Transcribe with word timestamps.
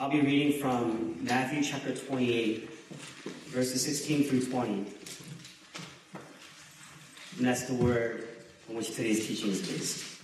I'll 0.00 0.08
be 0.08 0.20
reading 0.20 0.60
from 0.60 1.24
Matthew 1.24 1.60
chapter 1.60 1.92
28, 1.92 2.70
verses 3.48 3.84
16 3.84 4.28
through 4.28 4.44
20. 4.46 4.72
And 4.72 4.86
that's 7.40 7.64
the 7.64 7.74
word 7.74 8.28
on 8.68 8.76
which 8.76 8.94
today's 8.94 9.26
teaching 9.26 9.50
is 9.50 9.66
based. 9.66 10.20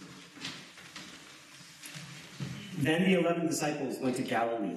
Then 2.78 3.02
the 3.02 3.14
eleven 3.14 3.48
disciples 3.48 3.98
went 4.00 4.14
to 4.14 4.22
Galilee, 4.22 4.76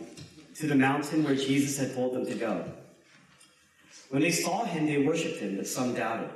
to 0.55 0.65
the 0.65 0.73
mountain 0.73 1.23
where 1.23 1.35
Jesus 1.35 1.77
had 1.77 1.93
told 1.93 2.15
them 2.15 2.25
to 2.25 2.33
go. 2.33 2.65
When 4.09 4.23
they 4.23 4.31
saw 4.31 4.65
him, 4.65 4.87
they 4.87 4.97
worshipped 4.97 5.41
him, 5.41 5.57
but 5.57 5.67
some 5.67 5.93
doubted. 5.93 6.31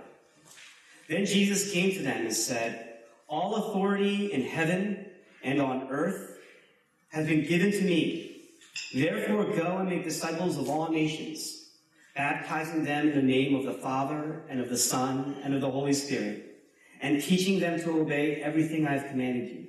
Then 1.09 1.25
Jesus 1.25 1.73
came 1.73 1.93
to 1.93 2.03
them 2.03 2.27
and 2.27 2.35
said, 2.35 2.99
All 3.27 3.55
authority 3.55 4.31
in 4.31 4.43
heaven 4.43 5.07
and 5.43 5.59
on 5.59 5.87
earth 5.89 6.37
has 7.09 7.25
been 7.25 7.43
given 7.43 7.71
to 7.71 7.81
me. 7.81 8.30
Therefore, 8.93 9.45
go 9.45 9.77
and 9.77 9.89
make 9.89 10.03
disciples 10.03 10.57
of 10.57 10.70
all 10.70 10.89
nations, 10.89 11.70
baptizing 12.16 12.84
them 12.84 13.09
in 13.09 13.16
the 13.16 13.21
name 13.21 13.55
of 13.55 13.66
the 13.66 13.73
Father 13.81 14.44
and 14.49 14.59
of 14.59 14.70
the 14.70 14.77
Son 14.77 15.38
and 15.44 15.53
of 15.53 15.61
the 15.61 15.71
Holy 15.71 15.94
Spirit, 15.94 16.63
and 17.02 17.21
teaching 17.21 17.59
them 17.59 17.80
to 17.81 18.02
obey 18.02 18.35
everything 18.41 18.85
I 18.85 18.94
have 18.97 19.07
commanded 19.09 19.49
you. 19.49 19.67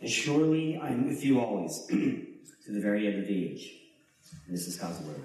And 0.00 0.10
surely 0.10 0.78
I 0.78 0.88
am 0.88 1.06
with 1.06 1.24
you 1.24 1.40
always 1.40 1.86
to 1.88 2.26
the 2.68 2.80
very 2.80 3.06
end 3.06 3.20
of 3.20 3.28
the 3.28 3.44
age. 3.52 3.72
And 4.46 4.56
this 4.56 4.66
is 4.66 4.76
God's 4.76 5.00
word. 5.00 5.20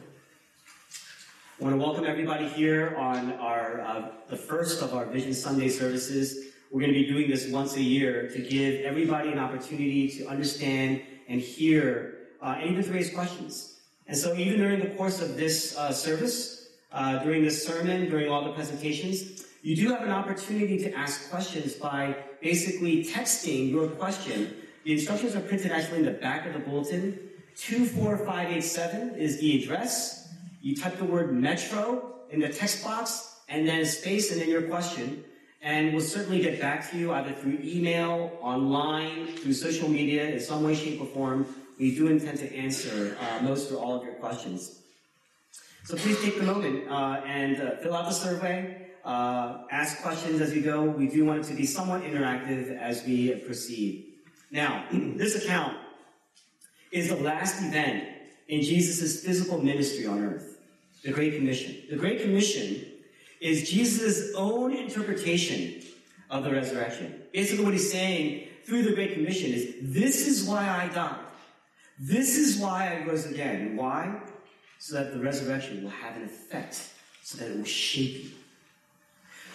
I 1.60 1.64
want 1.64 1.80
to 1.80 1.80
welcome 1.80 2.06
everybody 2.06 2.50
here 2.50 2.96
on 2.98 3.32
our 3.34 3.80
uh, 3.80 4.10
the 4.28 4.36
first 4.36 4.82
of 4.82 4.94
our 4.94 5.06
Vision 5.06 5.34
Sunday 5.34 5.70
services. 5.70 6.52
We're 6.70 6.82
going 6.82 6.94
to 6.94 7.00
be 7.00 7.08
doing 7.08 7.30
this 7.30 7.48
once 7.48 7.78
a 7.78 7.82
year 7.82 8.30
to 8.30 8.42
give 8.42 8.82
everybody 8.82 9.32
an 9.32 9.40
opportunity 9.40 10.10
to 10.18 10.28
understand 10.28 11.02
and 11.30 11.40
hear 11.40 12.15
uh, 12.46 12.50
and 12.62 12.82
to 12.82 12.92
raise 12.92 13.12
questions. 13.12 13.80
And 14.08 14.16
so, 14.16 14.36
even 14.36 14.60
during 14.60 14.80
the 14.80 14.92
course 14.96 15.20
of 15.20 15.36
this 15.36 15.76
uh, 15.76 15.92
service, 15.92 16.70
uh, 16.92 17.24
during 17.24 17.44
this 17.44 17.66
sermon, 17.66 18.08
during 18.08 18.30
all 18.30 18.46
the 18.46 18.54
presentations, 18.54 19.44
you 19.64 19.76
do 19.76 19.90
have 19.90 20.04
an 20.04 20.12
opportunity 20.12 20.78
to 20.78 20.94
ask 20.94 21.32
questions 21.32 21.74
by 21.74 22.16
basically 22.42 23.04
texting 23.04 23.72
your 23.72 23.88
question. 23.88 24.56
The 24.84 24.94
instructions 24.94 25.36
are 25.36 25.42
printed 25.42 25.72
actually 25.72 26.00
in 26.00 26.06
the 26.06 26.12
back 26.12 26.46
of 26.46 26.54
the 26.54 26.60
bulletin. 26.60 27.20
24587 27.56 29.16
is 29.16 29.40
the 29.40 29.64
address. 29.64 30.30
You 30.62 30.76
type 30.76 30.98
the 30.98 31.06
word 31.06 31.34
metro 31.34 32.14
in 32.30 32.40
the 32.42 32.50
text 32.50 32.84
box 32.84 33.40
and 33.50 33.68
then 33.68 33.84
space 33.86 34.32
and 34.32 34.40
then 34.40 34.50
your 34.50 34.64
question. 34.64 35.24
And 35.64 35.94
we'll 35.94 36.04
certainly 36.04 36.42
get 36.42 36.62
back 36.62 36.92
to 36.92 36.98
you 36.98 37.12
either 37.12 37.34
through 37.34 37.58
email, 37.64 38.38
online, 38.40 39.36
through 39.38 39.54
social 39.54 39.90
media, 39.90 40.30
in 40.30 40.40
some 40.40 40.62
way, 40.62 40.76
shape, 40.76 41.02
or 41.02 41.08
form. 41.08 41.48
We 41.80 41.96
do 41.96 42.08
intend 42.08 42.40
to 42.40 42.56
answer 42.56 43.18
uh, 43.20 43.44
most 43.44 43.72
or 43.72 43.78
all 43.78 43.96
of 43.96 44.04
your 44.04 44.16
questions. 44.16 44.80
So 45.84 45.96
please 45.96 46.20
take 46.22 46.38
the 46.40 46.46
moment 46.46 46.90
uh, 46.90 47.22
and 47.26 47.62
uh, 47.62 47.76
fill 47.78 47.96
out 47.96 48.06
the 48.06 48.12
survey. 48.12 48.88
Uh, 49.04 49.66
ask 49.70 50.02
questions 50.02 50.42
as 50.42 50.56
you 50.56 50.62
go. 50.62 50.84
We 50.84 51.08
do 51.08 51.26
want 51.26 51.46
it 51.46 51.48
to 51.50 51.54
be 51.54 51.66
somewhat 51.66 52.02
interactive 52.02 52.76
as 52.78 53.06
we 53.06 53.36
proceed. 53.36 54.14
Now, 54.50 54.86
this 54.92 55.36
account 55.36 55.78
is 56.92 57.10
the 57.10 57.18
last 57.18 57.62
event 57.62 58.04
in 58.48 58.62
Jesus' 58.62 59.24
physical 59.24 59.62
ministry 59.62 60.08
on 60.08 60.24
earth 60.24 60.58
the 61.04 61.12
Great 61.12 61.36
Commission. 61.36 61.84
The 61.90 61.98
Great 61.98 62.22
Commission 62.22 62.84
is 63.40 63.70
Jesus' 63.70 64.34
own 64.36 64.76
interpretation 64.76 65.84
of 66.32 66.44
the 66.44 66.52
resurrection. 66.52 67.22
Basically, 67.32 67.64
what 67.64 67.74
he's 67.74 67.92
saying 67.92 68.48
through 68.66 68.84
the 68.84 68.94
Great 68.94 69.14
Commission 69.14 69.54
is 69.54 69.76
this 69.82 70.28
is 70.28 70.48
why 70.48 70.68
I 70.68 70.88
died. 70.88 71.25
This 72.00 72.38
is 72.38 72.58
why 72.58 72.94
I 72.94 73.06
rose 73.06 73.26
again. 73.26 73.78
Why? 73.78 74.22
So 74.80 74.96
that 74.96 75.14
the 75.14 75.20
resurrection 75.20 75.84
will 75.84 75.90
have 75.92 76.18
an 76.18 76.24
effect, 76.24 76.82
so 77.24 77.38
that 77.38 77.52
it 77.52 77.58
will 77.58 77.64
shape 77.64 78.26
you. 78.26 78.32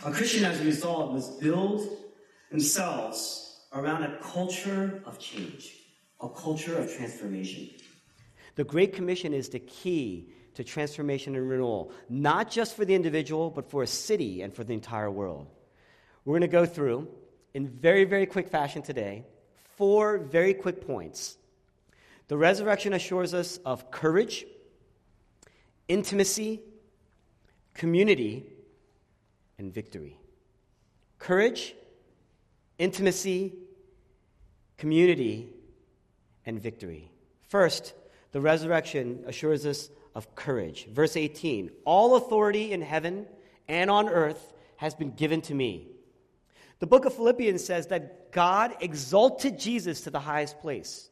A 0.05 0.11
Christian, 0.11 0.45
as 0.45 0.61
a 0.61 0.65
result, 0.65 1.13
must 1.13 1.41
build 1.41 1.87
themselves 2.51 3.61
around 3.75 4.03
a 4.03 4.17
culture 4.23 5.03
of 5.05 5.19
change, 5.19 5.75
a 6.21 6.29
culture 6.29 6.79
of 6.79 6.91
transformation. 6.97 7.69
The 8.57 8.65
Great 8.65 8.95
Commission 8.95 9.35
is 9.35 9.51
the 9.51 9.61
key 9.61 10.33
to 10.55 10.65
transformation 10.65 11.37
and 11.37 11.49
renewal, 11.49 11.93
not 12.09 12.51
just 12.51 12.75
for 12.75 12.85
the 12.85 12.95
individual, 12.95 13.51
but 13.51 13.71
for 13.71 13.83
a 13.83 13.87
city 13.87 14.43
and 14.43 14.53
for 14.53 14.65
the 14.65 14.73
entire 14.73 15.11
world. 15.11 15.47
We're 16.25 16.33
going 16.33 16.41
to 16.43 16.49
go 16.49 16.67
through, 16.67 17.07
in 17.55 17.69
very, 17.69 18.05
very 18.05 18.27
quick 18.27 18.49
fashion 18.49 18.83
today, 18.83 19.25
four 19.77 20.19
very 20.19 20.55
quick 20.55 20.85
points. 20.87 21.37
The 22.31 22.37
resurrection 22.37 22.93
assures 22.93 23.35
us 23.35 23.59
of 23.67 23.91
courage, 23.91 24.47
intimacy, 25.89 26.61
community, 27.75 28.47
and 29.59 29.75
victory. 29.75 30.17
Courage, 31.19 31.75
intimacy, 32.79 33.55
community, 34.79 35.49
and 36.47 36.63
victory. 36.63 37.11
First, 37.49 37.95
the 38.31 38.41
resurrection 38.41 39.25
assures 39.27 39.67
us 39.67 39.91
of 40.15 40.37
courage. 40.37 40.87
Verse 40.87 41.17
18 41.17 41.73
All 41.85 42.15
authority 42.15 42.71
in 42.71 42.81
heaven 42.81 43.27
and 43.67 43.91
on 43.91 44.09
earth 44.09 44.53
has 44.77 44.95
been 44.95 45.11
given 45.11 45.41
to 45.43 45.55
me. 45.55 45.89
The 46.79 46.87
book 46.87 47.07
of 47.07 47.13
Philippians 47.13 47.65
says 47.65 47.89
that 47.89 48.31
God 48.31 48.77
exalted 48.81 49.59
Jesus 49.59 50.03
to 50.03 50.11
the 50.11 50.21
highest 50.21 50.61
place. 50.61 51.10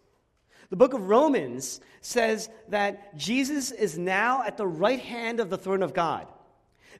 The 0.70 0.76
book 0.76 0.92
of 0.92 1.08
Romans 1.08 1.80
says 2.00 2.50
that 2.68 3.16
Jesus 3.16 3.70
is 3.70 3.98
now 3.98 4.42
at 4.42 4.56
the 4.56 4.66
right 4.66 5.00
hand 5.00 5.40
of 5.40 5.48
the 5.48 5.58
throne 5.58 5.82
of 5.82 5.94
God. 5.94 6.26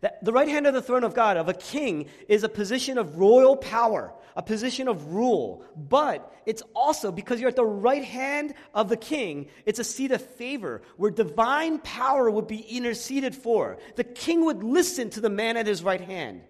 That 0.00 0.24
the 0.24 0.32
right 0.32 0.48
hand 0.48 0.66
of 0.66 0.74
the 0.74 0.82
throne 0.82 1.04
of 1.04 1.14
God, 1.14 1.36
of 1.36 1.48
a 1.48 1.54
king, 1.54 2.06
is 2.28 2.44
a 2.44 2.48
position 2.48 2.98
of 2.98 3.18
royal 3.18 3.56
power, 3.56 4.14
a 4.36 4.42
position 4.42 4.88
of 4.88 5.12
rule. 5.12 5.64
But 5.76 6.32
it's 6.46 6.62
also, 6.74 7.10
because 7.10 7.40
you're 7.40 7.50
at 7.50 7.56
the 7.56 7.64
right 7.64 8.04
hand 8.04 8.54
of 8.74 8.88
the 8.88 8.96
king, 8.96 9.48
it's 9.66 9.80
a 9.80 9.84
seat 9.84 10.12
of 10.12 10.22
favor 10.22 10.82
where 10.96 11.10
divine 11.10 11.78
power 11.80 12.30
would 12.30 12.46
be 12.46 12.60
interceded 12.60 13.34
for. 13.34 13.78
The 13.96 14.04
king 14.04 14.44
would 14.44 14.62
listen 14.62 15.10
to 15.10 15.20
the 15.20 15.30
man 15.30 15.56
at 15.56 15.66
his 15.66 15.82
right 15.82 16.00
hand. 16.00 16.42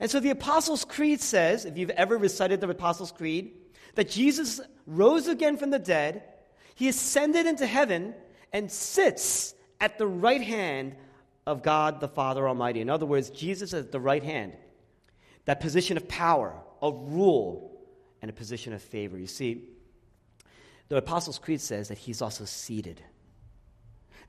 And 0.00 0.10
so 0.10 0.18
the 0.18 0.30
Apostles' 0.30 0.84
Creed 0.84 1.20
says, 1.20 1.64
if 1.64 1.76
you've 1.76 1.90
ever 1.90 2.16
recited 2.16 2.60
the 2.60 2.68
Apostles' 2.68 3.12
Creed, 3.12 3.52
that 3.96 4.08
Jesus 4.08 4.60
rose 4.86 5.28
again 5.28 5.56
from 5.56 5.70
the 5.70 5.78
dead, 5.78 6.22
he 6.74 6.88
ascended 6.88 7.46
into 7.46 7.66
heaven, 7.66 8.14
and 8.52 8.70
sits 8.70 9.54
at 9.80 9.98
the 9.98 10.06
right 10.06 10.40
hand 10.40 10.94
of 11.46 11.62
God 11.62 12.00
the 12.00 12.08
Father 12.08 12.48
Almighty. 12.48 12.80
In 12.80 12.88
other 12.88 13.04
words, 13.04 13.30
Jesus 13.30 13.72
is 13.72 13.86
at 13.86 13.92
the 13.92 14.00
right 14.00 14.22
hand, 14.22 14.54
that 15.44 15.60
position 15.60 15.96
of 15.96 16.08
power, 16.08 16.54
of 16.80 16.94
rule, 17.12 17.70
and 18.22 18.30
a 18.30 18.34
position 18.34 18.72
of 18.72 18.82
favor. 18.82 19.18
You 19.18 19.26
see, 19.26 19.64
the 20.88 20.96
Apostles' 20.96 21.38
Creed 21.38 21.60
says 21.60 21.88
that 21.88 21.98
he's 21.98 22.22
also 22.22 22.44
seated. 22.44 23.02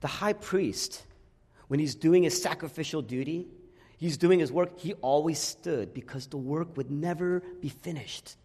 The 0.02 0.08
high 0.08 0.34
priest, 0.34 1.04
when 1.68 1.80
he's 1.80 1.96
doing 1.96 2.24
his 2.24 2.42
sacrificial 2.42 3.02
duty, 3.02 3.48
he's 3.98 4.18
doing 4.18 4.40
his 4.40 4.52
work, 4.52 4.80
he 4.80 4.94
always 4.96 5.40
stood 5.40 5.94
because 5.94 6.28
the 6.28 6.38
work 6.38 6.76
would 6.78 6.92
never 6.92 7.42
be 7.62 7.70
finished. 7.70 8.36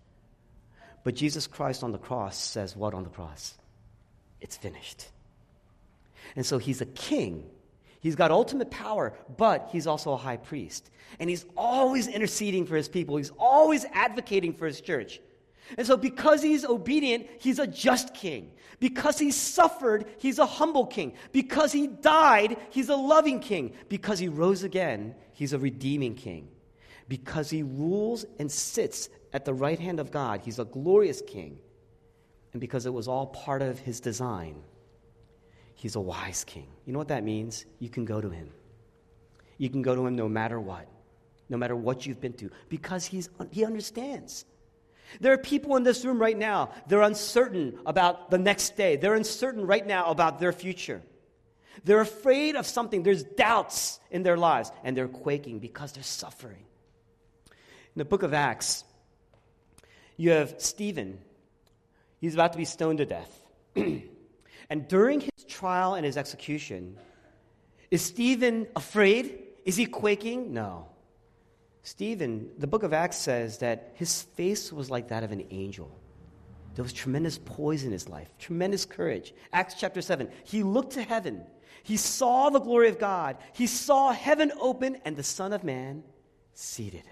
But 1.03 1.15
Jesus 1.15 1.47
Christ 1.47 1.83
on 1.83 1.93
the 1.93 1.99
cross 1.99 2.37
says, 2.37 2.77
What 2.77 2.95
on 2.95 3.05
the 3.05 3.11
cross? 3.11 3.57
It's 4.41 4.57
finished. 4.57 5.09
And 6.37 6.45
so 6.47 6.59
he's 6.59 6.81
a 6.81 6.87
king 6.87 7.51
He's 8.01 8.17
got 8.17 8.31
ultimate 8.31 8.71
power, 8.71 9.13
but 9.37 9.69
he's 9.71 9.87
also 9.87 10.13
a 10.13 10.17
high 10.17 10.39
priest. 10.39 10.91
And 11.19 11.29
he's 11.29 11.45
always 11.57 12.09
interceding 12.09 12.67
for 12.67 12.75
his 12.75 12.89
people, 12.89 13.17
he's 13.19 13.33
always 13.39 13.85
advocating 13.93 14.55
for 14.55 14.67
his 14.67 14.81
church. 14.81 15.21
And 15.79 15.87
so, 15.87 15.97
because 15.97 16.43
he's 16.43 16.65
obedient, 16.65 17.29
he's 17.39 17.61
a 17.61 17.67
just 17.67 18.13
king. 18.13 18.51
Because 18.81 19.19
he 19.19 19.31
suffered, 19.31 20.07
he's 20.19 20.41
a 20.41 20.47
humble 20.47 20.87
king. 20.87 21.13
Because 21.31 21.71
he 21.71 21.87
died, 21.87 22.57
he's 22.71 22.89
a 22.89 22.97
loving 22.97 23.39
king. 23.39 23.75
Because 23.89 24.19
he 24.19 24.27
rose 24.27 24.65
again, 24.65 25.15
he's 25.33 25.53
a 25.53 25.59
redeeming 25.59 26.17
king. 26.17 26.49
Because 27.07 27.51
he 27.51 27.63
rules 27.63 28.25
and 28.41 28.51
sits 28.51 29.11
at 29.33 29.45
the 29.45 29.55
right 29.55 29.79
hand 29.79 30.01
of 30.01 30.11
God, 30.11 30.41
he's 30.43 30.59
a 30.59 30.65
glorious 30.65 31.23
king. 31.25 31.59
And 32.53 32.61
because 32.61 32.87
it 32.87 32.93
was 32.93 33.09
all 33.09 33.27
part 33.27 33.63
of 33.63 33.79
his 33.79 34.01
design, 34.01 34.63
He's 35.81 35.97
a 35.97 36.01
wise 36.01 36.45
king. 36.45 36.67
You 36.85 36.93
know 36.93 36.99
what 36.99 37.09
that 37.09 37.25
means? 37.25 37.65
You 37.79 37.89
can 37.89 38.05
go 38.05 38.21
to 38.21 38.29
him. 38.29 38.51
You 39.57 39.71
can 39.71 39.81
go 39.81 39.95
to 39.95 40.07
him 40.07 40.15
no 40.15 40.29
matter 40.29 40.61
what, 40.61 40.87
no 41.49 41.57
matter 41.57 41.75
what 41.75 42.05
you've 42.05 42.21
been 42.21 42.35
to, 42.35 42.51
because 42.69 43.07
he's, 43.07 43.31
he 43.51 43.65
understands. 43.65 44.45
There 45.23 45.33
are 45.33 45.39
people 45.39 45.77
in 45.77 45.83
this 45.83 46.05
room 46.05 46.19
right 46.21 46.37
now, 46.37 46.73
they're 46.87 47.01
uncertain 47.01 47.79
about 47.87 48.31
the 48.31 48.37
next 48.37 48.77
day. 48.77 48.97
They're 48.97 49.15
uncertain 49.15 49.67
right 49.67 49.87
now 49.87 50.11
about 50.11 50.39
their 50.39 50.53
future. 50.53 51.01
They're 51.83 52.03
afraid 52.03 52.57
of 52.57 52.67
something. 52.67 53.03
There's 53.03 53.23
doubts 53.23 54.01
in 54.11 54.23
their 54.23 54.37
lives, 54.37 54.71
and 54.85 54.95
they're 54.95 55.09
quaking 55.09 55.61
because 55.61 55.93
they're 55.93 56.03
suffering. 56.03 56.67
In 57.47 58.01
the 58.01 58.05
book 58.05 58.23
of 58.23 58.35
Acts, 58.35 58.85
you 60.19 60.33
have 60.33 60.57
Stephen. 60.59 61.21
He's 62.21 62.35
about 62.35 62.53
to 62.53 62.59
be 62.59 62.65
stoned 62.65 62.99
to 62.99 63.07
death. 63.07 63.41
And 64.71 64.87
during 64.87 65.21
his 65.21 65.45
trial 65.49 65.95
and 65.95 66.07
his 66.07 66.17
execution, 66.17 66.97
is 67.91 68.03
Stephen 68.03 68.69
afraid? 68.77 69.43
Is 69.65 69.77
he 69.77 69.85
quaking? 69.85 70.55
No. 70.55 70.87
Stephen, 71.83 72.51
the 72.57 72.69
book 72.69 72.85
of 72.85 72.93
Acts 72.93 73.17
says 73.17 73.59
that 73.59 73.93
his 73.95 74.23
face 74.23 74.73
was 74.73 74.89
like 74.89 75.09
that 75.09 75.25
of 75.25 75.33
an 75.33 75.45
angel. 75.51 75.91
There 76.77 76.85
was 76.85 76.93
tremendous 76.93 77.37
poise 77.37 77.83
in 77.83 77.91
his 77.91 78.09
life, 78.09 78.31
tremendous 78.39 78.85
courage. 78.85 79.35
Acts 79.53 79.75
chapter 79.77 80.01
7. 80.01 80.31
He 80.45 80.63
looked 80.63 80.93
to 80.93 81.03
heaven. 81.03 81.43
He 81.83 81.97
saw 81.97 82.49
the 82.51 82.61
glory 82.61 82.89
of 82.89 82.99
God. 82.99 83.39
He 83.53 83.67
saw 83.67 84.13
heaven 84.13 84.53
open 84.61 84.99
and 85.05 85.17
the 85.17 85.25
Son 85.25 85.53
of 85.53 85.65
Man 85.65 86.05
seated. 86.55 87.03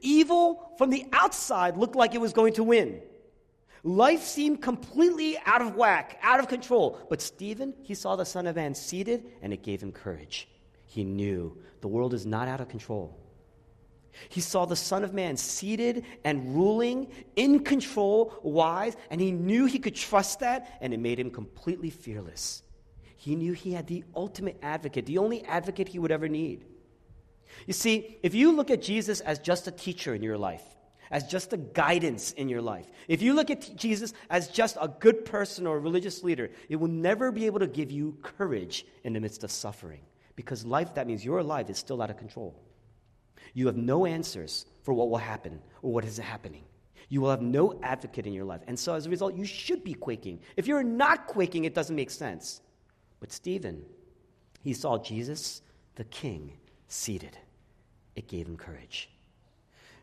Evil 0.00 0.74
from 0.78 0.90
the 0.90 1.06
outside 1.12 1.76
looked 1.76 1.96
like 1.96 2.14
it 2.14 2.20
was 2.20 2.32
going 2.32 2.52
to 2.54 2.62
win. 2.62 3.00
Life 3.84 4.22
seemed 4.22 4.62
completely 4.62 5.38
out 5.46 5.62
of 5.62 5.76
whack, 5.76 6.18
out 6.22 6.40
of 6.40 6.48
control. 6.48 6.98
But 7.08 7.22
Stephen, 7.22 7.74
he 7.82 7.94
saw 7.94 8.16
the 8.16 8.24
Son 8.24 8.46
of 8.46 8.56
Man 8.56 8.74
seated, 8.74 9.24
and 9.42 9.52
it 9.52 9.62
gave 9.62 9.82
him 9.82 9.92
courage. 9.92 10.48
He 10.86 11.04
knew 11.04 11.58
the 11.80 11.88
world 11.88 12.14
is 12.14 12.26
not 12.26 12.48
out 12.48 12.60
of 12.60 12.68
control. 12.68 13.18
He 14.28 14.40
saw 14.40 14.64
the 14.64 14.76
Son 14.76 15.04
of 15.04 15.14
Man 15.14 15.36
seated 15.36 16.04
and 16.24 16.54
ruling, 16.54 17.08
in 17.36 17.62
control, 17.62 18.34
wise, 18.42 18.96
and 19.10 19.20
he 19.20 19.30
knew 19.30 19.66
he 19.66 19.78
could 19.78 19.94
trust 19.94 20.40
that, 20.40 20.78
and 20.80 20.92
it 20.92 20.98
made 20.98 21.20
him 21.20 21.30
completely 21.30 21.90
fearless. 21.90 22.62
He 23.16 23.36
knew 23.36 23.52
he 23.52 23.72
had 23.72 23.86
the 23.86 24.04
ultimate 24.16 24.58
advocate, 24.62 25.06
the 25.06 25.18
only 25.18 25.44
advocate 25.44 25.88
he 25.88 25.98
would 25.98 26.12
ever 26.12 26.28
need. 26.28 26.64
You 27.66 27.72
see, 27.72 28.18
if 28.22 28.34
you 28.34 28.52
look 28.52 28.70
at 28.70 28.82
Jesus 28.82 29.20
as 29.20 29.38
just 29.38 29.66
a 29.66 29.70
teacher 29.70 30.14
in 30.14 30.22
your 30.22 30.38
life, 30.38 30.64
as 31.10 31.24
just 31.24 31.52
a 31.52 31.56
guidance 31.56 32.32
in 32.32 32.48
your 32.48 32.62
life, 32.62 32.86
if 33.08 33.22
you 33.22 33.34
look 33.34 33.50
at 33.50 33.76
Jesus 33.76 34.12
as 34.30 34.48
just 34.48 34.76
a 34.80 34.88
good 34.88 35.24
person 35.24 35.66
or 35.66 35.76
a 35.76 35.80
religious 35.80 36.22
leader, 36.22 36.50
it 36.68 36.76
will 36.76 36.88
never 36.88 37.32
be 37.32 37.46
able 37.46 37.60
to 37.60 37.66
give 37.66 37.90
you 37.90 38.16
courage 38.22 38.86
in 39.04 39.12
the 39.12 39.20
midst 39.20 39.44
of 39.44 39.50
suffering. 39.50 40.00
Because 40.36 40.64
life, 40.64 40.94
that 40.94 41.06
means 41.06 41.24
your 41.24 41.42
life 41.42 41.70
is 41.70 41.78
still 41.78 42.00
out 42.00 42.10
of 42.10 42.16
control. 42.16 42.54
You 43.54 43.66
have 43.66 43.76
no 43.76 44.06
answers 44.06 44.66
for 44.82 44.94
what 44.94 45.10
will 45.10 45.18
happen 45.18 45.60
or 45.82 45.92
what 45.92 46.04
is 46.04 46.18
happening. 46.18 46.64
You 47.08 47.20
will 47.20 47.30
have 47.30 47.42
no 47.42 47.80
advocate 47.82 48.26
in 48.26 48.34
your 48.34 48.44
life. 48.44 48.60
And 48.66 48.78
so 48.78 48.94
as 48.94 49.06
a 49.06 49.10
result, 49.10 49.34
you 49.34 49.44
should 49.44 49.82
be 49.82 49.94
quaking. 49.94 50.40
If 50.56 50.66
you're 50.66 50.82
not 50.82 51.26
quaking, 51.26 51.64
it 51.64 51.74
doesn't 51.74 51.96
make 51.96 52.10
sense. 52.10 52.60
But 53.20 53.32
Stephen, 53.32 53.82
he 54.60 54.74
saw 54.74 54.98
Jesus, 54.98 55.62
the 55.94 56.04
king, 56.04 56.52
seated. 56.88 57.36
It 58.14 58.28
gave 58.28 58.46
him 58.46 58.56
courage. 58.56 59.08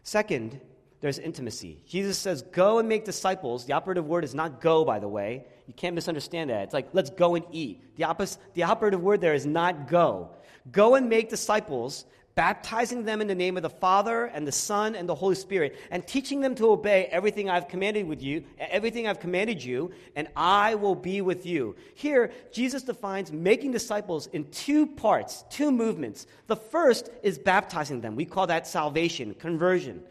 Second, 0.03 0.59
there's 1.05 1.19
intimacy. 1.19 1.77
Jesus 1.85 2.17
says, 2.17 2.41
Go 2.41 2.79
and 2.79 2.89
make 2.89 3.05
disciples. 3.05 3.65
The 3.65 3.73
operative 3.73 4.07
word 4.07 4.23
is 4.23 4.33
not 4.33 4.59
go, 4.59 4.83
by 4.83 4.97
the 4.97 5.07
way. 5.07 5.45
You 5.67 5.73
can't 5.75 5.93
misunderstand 5.93 6.49
that. 6.49 6.63
It's 6.63 6.73
like, 6.73 6.87
let's 6.93 7.11
go 7.11 7.35
and 7.35 7.45
eat. 7.51 7.95
The, 7.95 8.05
opposite, 8.05 8.41
the 8.55 8.63
operative 8.63 9.03
word 9.03 9.21
there 9.21 9.35
is 9.35 9.45
not 9.45 9.87
go. 9.87 10.31
Go 10.71 10.95
and 10.95 11.07
make 11.07 11.29
disciples, 11.29 12.05
baptizing 12.33 13.05
them 13.05 13.21
in 13.21 13.27
the 13.27 13.35
name 13.35 13.55
of 13.55 13.61
the 13.61 13.69
Father 13.69 14.25
and 14.25 14.47
the 14.47 14.51
Son 14.51 14.95
and 14.95 15.07
the 15.07 15.13
Holy 15.13 15.35
Spirit, 15.35 15.77
and 15.91 16.07
teaching 16.07 16.41
them 16.41 16.55
to 16.55 16.71
obey 16.71 17.05
everything 17.11 17.51
I've 17.51 17.67
commanded 17.67 18.07
with 18.07 18.23
you, 18.23 18.43
everything 18.57 19.07
I've 19.07 19.19
commanded 19.19 19.63
you, 19.63 19.91
and 20.15 20.27
I 20.35 20.73
will 20.73 20.95
be 20.95 21.21
with 21.21 21.45
you. 21.45 21.75
Here, 21.93 22.31
Jesus 22.51 22.81
defines 22.81 23.31
making 23.31 23.73
disciples 23.73 24.25
in 24.33 24.45
two 24.45 24.87
parts, 24.87 25.45
two 25.51 25.71
movements. 25.71 26.25
The 26.47 26.55
first 26.55 27.11
is 27.21 27.37
baptizing 27.37 28.01
them. 28.01 28.15
We 28.15 28.25
call 28.25 28.47
that 28.47 28.65
salvation, 28.65 29.35
conversion. 29.35 30.01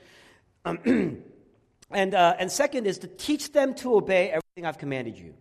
Um, 0.65 0.79
and, 1.91 2.15
uh, 2.15 2.37
and 2.39 2.51
second 2.51 2.87
is 2.87 2.99
to 2.99 3.07
teach 3.07 3.53
them 3.53 3.75
to 3.77 3.97
obey 3.97 4.31
everything 4.31 4.67
I've 4.67 4.79
commanded 4.79 5.19
you. 5.19 5.35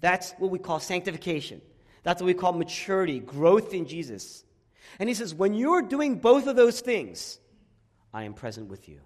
That's 0.00 0.32
what 0.32 0.50
we 0.50 0.58
call 0.58 0.80
sanctification. 0.80 1.60
That's 2.02 2.20
what 2.20 2.26
we 2.26 2.34
call 2.34 2.52
maturity, 2.52 3.20
growth 3.20 3.72
in 3.72 3.86
Jesus. 3.86 4.44
And 4.98 5.08
he 5.08 5.14
says, 5.14 5.34
when 5.34 5.54
you're 5.54 5.82
doing 5.82 6.16
both 6.16 6.46
of 6.46 6.56
those 6.56 6.80
things, 6.80 7.38
I 8.12 8.24
am 8.24 8.34
present 8.34 8.68
with 8.68 8.88
you. 8.88 9.00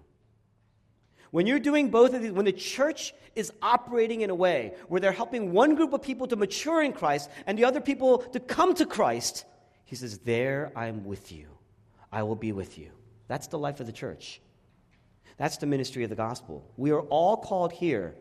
When 1.31 1.45
you're 1.45 1.59
doing 1.59 1.89
both 1.89 2.13
of 2.13 2.21
these, 2.21 2.31
when 2.31 2.45
the 2.45 2.51
church 2.51 3.13
is 3.35 3.53
operating 3.61 4.21
in 4.21 4.29
a 4.29 4.35
way 4.35 4.73
where 4.87 4.99
they're 4.99 5.11
helping 5.11 5.51
one 5.51 5.75
group 5.75 5.93
of 5.93 6.01
people 6.01 6.27
to 6.27 6.35
mature 6.35 6.81
in 6.83 6.91
Christ 6.91 7.29
and 7.45 7.57
the 7.57 7.65
other 7.65 7.81
people 7.81 8.19
to 8.19 8.39
come 8.39 8.73
to 8.75 8.85
Christ, 8.85 9.45
he 9.85 9.95
says, 9.95 10.19
There 10.19 10.71
I 10.75 10.87
am 10.87 11.05
with 11.05 11.31
you. 11.31 11.47
I 12.11 12.23
will 12.23 12.35
be 12.35 12.51
with 12.51 12.77
you. 12.77 12.91
That's 13.27 13.47
the 13.47 13.59
life 13.59 13.79
of 13.79 13.85
the 13.85 13.91
church. 13.91 14.41
That's 15.39 15.57
the 15.57 15.65
ministry 15.65 16.03
of 16.03 16.09
the 16.09 16.17
gospel. 16.17 16.69
We 16.75 16.91
are 16.91 16.99
all 16.99 17.37
called 17.37 17.71
here. 17.71 18.13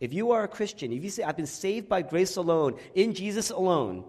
If 0.00 0.12
you 0.12 0.32
are 0.32 0.42
a 0.42 0.48
Christian, 0.48 0.92
if 0.92 1.04
you 1.04 1.08
say, 1.08 1.22
I've 1.22 1.36
been 1.36 1.46
saved 1.46 1.88
by 1.88 2.02
grace 2.02 2.34
alone, 2.34 2.78
in 2.96 3.14
Jesus 3.14 3.50
alone, 3.50 4.04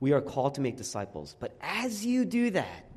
we 0.00 0.12
are 0.12 0.20
called 0.20 0.56
to 0.56 0.60
make 0.60 0.76
disciples. 0.76 1.36
But 1.38 1.56
as 1.60 2.04
you 2.04 2.24
do 2.24 2.50
that, 2.50 2.90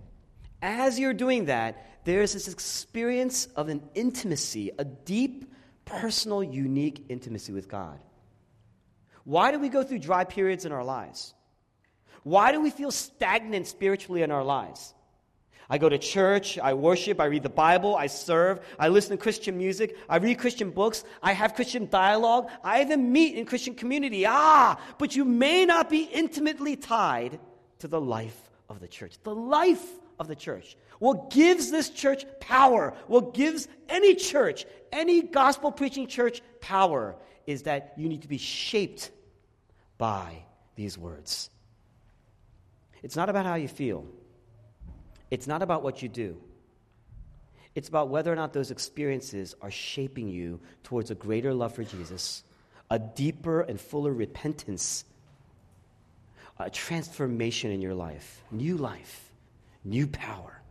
as 0.63 0.97
you're 0.97 1.13
doing 1.13 1.45
that, 1.45 1.85
there's 2.05 2.33
this 2.33 2.47
experience 2.47 3.45
of 3.55 3.69
an 3.69 3.83
intimacy, 3.93 4.71
a 4.79 4.83
deep, 4.83 5.53
personal, 5.85 6.43
unique 6.43 7.05
intimacy 7.09 7.53
with 7.53 7.69
God. 7.69 7.99
Why 9.25 9.51
do 9.51 9.59
we 9.59 9.69
go 9.69 9.83
through 9.83 9.99
dry 9.99 10.23
periods 10.23 10.65
in 10.65 10.71
our 10.71 10.83
lives? 10.83 11.35
Why 12.23 12.51
do 12.51 12.61
we 12.61 12.71
feel 12.71 12.89
stagnant 12.89 13.67
spiritually 13.67 14.23
in 14.23 14.31
our 14.31 14.43
lives? 14.43 14.95
I 15.69 15.77
go 15.77 15.89
to 15.89 15.97
church, 15.97 16.59
I 16.59 16.73
worship, 16.73 17.19
I 17.19 17.25
read 17.25 17.43
the 17.43 17.49
Bible, 17.49 17.95
I 17.95 18.07
serve, 18.07 18.59
I 18.77 18.89
listen 18.89 19.17
to 19.17 19.21
Christian 19.21 19.57
music, 19.57 19.97
I 20.09 20.17
read 20.17 20.37
Christian 20.39 20.71
books, 20.71 21.03
I 21.21 21.33
have 21.33 21.55
Christian 21.55 21.87
dialogue, 21.89 22.49
I 22.63 22.81
even 22.81 23.11
meet 23.11 23.35
in 23.35 23.45
Christian 23.45 23.75
community. 23.75 24.25
Ah, 24.27 24.79
but 24.97 25.15
you 25.15 25.25
may 25.25 25.65
not 25.65 25.89
be 25.89 26.03
intimately 26.03 26.75
tied 26.75 27.39
to 27.79 27.87
the 27.87 28.01
life 28.01 28.49
of 28.69 28.79
the 28.79 28.87
church. 28.87 29.17
The 29.23 29.35
life 29.35 29.83
of 30.19 30.27
the 30.27 30.35
church. 30.35 30.77
What 30.99 31.29
gives 31.29 31.71
this 31.71 31.89
church 31.89 32.25
power, 32.39 32.93
what 33.07 33.33
gives 33.33 33.67
any 33.89 34.15
church, 34.15 34.65
any 34.91 35.21
gospel 35.21 35.71
preaching 35.71 36.07
church 36.07 36.41
power, 36.61 37.15
is 37.45 37.63
that 37.63 37.93
you 37.97 38.07
need 38.07 38.21
to 38.21 38.27
be 38.27 38.37
shaped 38.37 39.11
by 39.97 40.45
these 40.75 40.97
words. 40.97 41.49
It's 43.01 43.15
not 43.15 43.29
about 43.29 43.45
how 43.45 43.55
you 43.55 43.67
feel. 43.67 44.05
It's 45.31 45.47
not 45.47 45.61
about 45.61 45.83
what 45.83 46.01
you 46.01 46.09
do. 46.09 46.37
It's 47.75 47.89
about 47.89 48.09
whether 48.09 48.31
or 48.31 48.35
not 48.35 48.53
those 48.53 48.71
experiences 48.71 49.55
are 49.61 49.71
shaping 49.71 50.27
you 50.27 50.59
towards 50.83 51.09
a 51.09 51.15
greater 51.15 51.53
love 51.53 51.73
for 51.73 51.83
Jesus, 51.83 52.43
a 52.91 52.99
deeper 52.99 53.61
and 53.61 53.81
fuller 53.81 54.13
repentance, 54.13 55.05
a 56.59 56.69
transformation 56.69 57.71
in 57.71 57.81
your 57.81 57.95
life, 57.95 58.43
new 58.51 58.77
life, 58.77 59.31
new 59.83 60.05
power. 60.07 60.61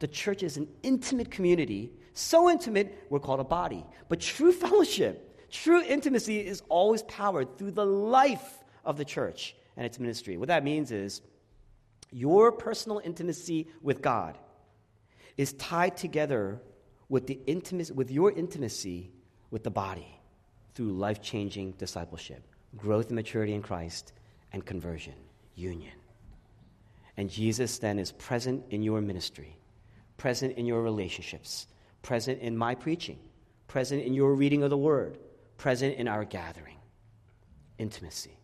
The 0.00 0.08
church 0.08 0.42
is 0.42 0.58
an 0.58 0.68
intimate 0.82 1.30
community, 1.30 1.90
so 2.12 2.50
intimate 2.50 3.06
we're 3.08 3.20
called 3.20 3.40
a 3.40 3.44
body. 3.44 3.84
But 4.08 4.20
true 4.20 4.52
fellowship, 4.64 5.48
true 5.50 5.82
intimacy 5.82 6.46
is 6.46 6.62
always 6.68 7.02
powered 7.04 7.56
through 7.56 7.72
the 7.72 7.86
life 7.86 8.64
of 8.84 8.98
the 8.98 9.04
church 9.04 9.56
and 9.76 9.86
its 9.86 9.98
ministry. 9.98 10.36
What 10.36 10.48
that 10.48 10.62
means 10.62 10.92
is 10.92 11.22
your 12.10 12.52
personal 12.52 13.00
intimacy 13.04 13.68
with 13.82 14.02
God 14.02 14.38
is 15.36 15.52
tied 15.54 15.96
together 15.96 16.60
with, 17.08 17.26
the 17.26 17.40
intimacy, 17.46 17.92
with 17.92 18.10
your 18.10 18.32
intimacy 18.32 19.10
with 19.50 19.64
the 19.64 19.70
body 19.70 20.20
through 20.74 20.92
life 20.92 21.22
changing 21.22 21.72
discipleship, 21.72 22.42
growth 22.76 23.06
and 23.06 23.16
maturity 23.16 23.54
in 23.54 23.62
Christ, 23.62 24.12
and 24.52 24.64
conversion, 24.64 25.14
union. 25.54 25.92
And 27.16 27.28
Jesus 27.28 27.78
then 27.78 27.98
is 27.98 28.12
present 28.12 28.64
in 28.70 28.82
your 28.82 29.00
ministry, 29.00 29.56
present 30.16 30.56
in 30.56 30.66
your 30.66 30.82
relationships, 30.82 31.66
present 32.02 32.40
in 32.40 32.56
my 32.56 32.74
preaching, 32.74 33.18
present 33.66 34.02
in 34.02 34.14
your 34.14 34.34
reading 34.34 34.62
of 34.62 34.70
the 34.70 34.78
word, 34.78 35.18
present 35.56 35.96
in 35.96 36.08
our 36.08 36.24
gathering. 36.24 36.76
Intimacy. 37.78 38.36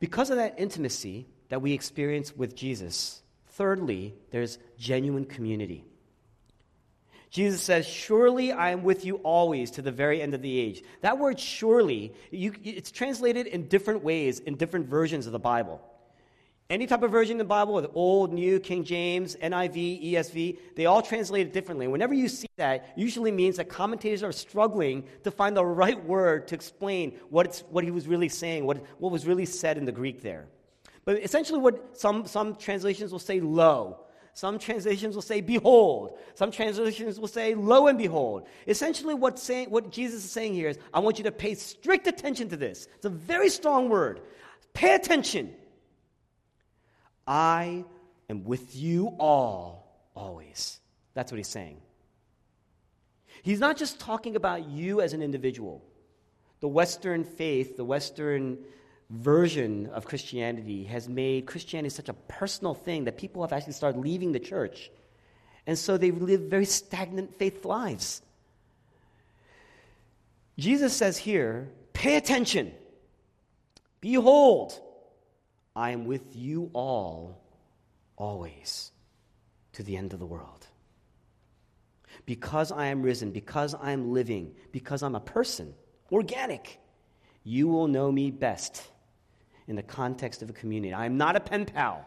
Because 0.00 0.30
of 0.30 0.36
that 0.36 0.54
intimacy, 0.58 1.26
that 1.50 1.60
we 1.60 1.72
experience 1.74 2.34
with 2.34 2.56
Jesus. 2.56 3.22
Thirdly, 3.48 4.14
there's 4.30 4.58
genuine 4.78 5.26
community. 5.26 5.84
Jesus 7.30 7.62
says, 7.62 7.86
Surely 7.86 8.50
I 8.50 8.70
am 8.70 8.82
with 8.82 9.04
you 9.04 9.16
always 9.16 9.72
to 9.72 9.82
the 9.82 9.92
very 9.92 10.20
end 10.20 10.34
of 10.34 10.42
the 10.42 10.58
age. 10.58 10.82
That 11.02 11.18
word 11.18 11.38
surely, 11.38 12.12
you, 12.30 12.54
it's 12.64 12.90
translated 12.90 13.46
in 13.46 13.68
different 13.68 14.02
ways 14.02 14.40
in 14.40 14.56
different 14.56 14.86
versions 14.86 15.26
of 15.26 15.32
the 15.32 15.38
Bible. 15.38 15.80
Any 16.68 16.86
type 16.86 17.02
of 17.02 17.10
version 17.10 17.34
of 17.34 17.38
the 17.38 17.44
Bible, 17.46 17.80
the 17.82 17.90
Old, 17.90 18.32
New, 18.32 18.60
King 18.60 18.84
James, 18.84 19.34
NIV, 19.36 20.12
ESV, 20.12 20.58
they 20.76 20.86
all 20.86 21.02
translate 21.02 21.48
it 21.48 21.52
differently. 21.52 21.88
Whenever 21.88 22.14
you 22.14 22.28
see 22.28 22.46
that, 22.58 22.92
usually 22.96 23.32
means 23.32 23.56
that 23.56 23.68
commentators 23.68 24.22
are 24.22 24.30
struggling 24.30 25.04
to 25.24 25.32
find 25.32 25.56
the 25.56 25.64
right 25.64 26.04
word 26.04 26.46
to 26.48 26.54
explain 26.54 27.18
what, 27.28 27.60
what 27.70 27.82
he 27.82 27.90
was 27.90 28.06
really 28.06 28.28
saying, 28.28 28.66
what, 28.66 28.84
what 29.00 29.10
was 29.10 29.26
really 29.26 29.46
said 29.46 29.78
in 29.78 29.84
the 29.84 29.92
Greek 29.92 30.22
there. 30.22 30.46
But 31.10 31.24
essentially, 31.24 31.58
what 31.58 31.98
some, 31.98 32.24
some 32.24 32.54
translations 32.54 33.10
will 33.10 33.18
say 33.18 33.40
lo, 33.40 33.98
Some 34.32 34.60
translations 34.60 35.16
will 35.16 35.22
say, 35.22 35.40
Behold. 35.40 36.16
Some 36.36 36.52
translations 36.52 37.18
will 37.18 37.26
say, 37.26 37.56
Lo 37.56 37.88
and 37.88 37.98
behold. 37.98 38.46
Essentially, 38.68 39.14
what, 39.14 39.36
saying, 39.36 39.70
what 39.70 39.90
Jesus 39.90 40.24
is 40.24 40.30
saying 40.30 40.54
here 40.54 40.68
is, 40.68 40.78
I 40.94 41.00
want 41.00 41.18
you 41.18 41.24
to 41.24 41.32
pay 41.32 41.56
strict 41.56 42.06
attention 42.06 42.48
to 42.50 42.56
this. 42.56 42.86
It's 42.94 43.06
a 43.06 43.10
very 43.10 43.48
strong 43.48 43.88
word. 43.88 44.20
Pay 44.72 44.94
attention. 44.94 45.52
I 47.26 47.84
am 48.28 48.44
with 48.44 48.76
you 48.76 49.08
all, 49.18 50.06
always. 50.14 50.78
That's 51.14 51.32
what 51.32 51.38
he's 51.38 51.48
saying. 51.48 51.78
He's 53.42 53.58
not 53.58 53.76
just 53.76 53.98
talking 53.98 54.36
about 54.36 54.68
you 54.68 55.00
as 55.00 55.12
an 55.12 55.22
individual. 55.22 55.82
The 56.60 56.68
Western 56.68 57.24
faith, 57.24 57.76
the 57.76 57.84
Western 57.84 58.58
version 59.10 59.86
of 59.88 60.04
Christianity 60.04 60.84
has 60.84 61.08
made 61.08 61.46
Christianity 61.46 61.90
such 61.90 62.08
a 62.08 62.14
personal 62.14 62.74
thing 62.74 63.04
that 63.04 63.18
people 63.18 63.42
have 63.42 63.52
actually 63.52 63.72
started 63.72 64.00
leaving 64.00 64.32
the 64.32 64.38
church. 64.38 64.90
And 65.66 65.76
so 65.78 65.98
they 65.98 66.12
live 66.12 66.42
very 66.42 66.64
stagnant 66.64 67.36
faith 67.38 67.64
lives. 67.64 68.22
Jesus 70.58 70.96
says 70.96 71.18
here, 71.18 71.68
pay 71.92 72.16
attention. 72.16 72.72
Behold, 74.00 74.80
I 75.74 75.90
am 75.90 76.04
with 76.04 76.36
you 76.36 76.70
all 76.72 77.40
always 78.16 78.92
to 79.72 79.82
the 79.82 79.96
end 79.96 80.12
of 80.12 80.20
the 80.20 80.26
world. 80.26 80.66
Because 82.26 82.70
I 82.70 82.86
am 82.86 83.02
risen, 83.02 83.30
because 83.32 83.74
I 83.74 83.92
am 83.92 84.12
living, 84.12 84.54
because 84.72 85.02
I'm 85.02 85.14
a 85.14 85.20
person, 85.20 85.74
organic, 86.12 86.78
you 87.42 87.68
will 87.68 87.88
know 87.88 88.12
me 88.12 88.30
best 88.30 88.82
in 89.70 89.76
the 89.76 89.82
context 89.84 90.42
of 90.42 90.50
a 90.50 90.52
community. 90.52 90.92
I 90.92 91.06
am 91.06 91.16
not 91.16 91.36
a 91.36 91.40
pen 91.40 91.64
pal. 91.64 92.04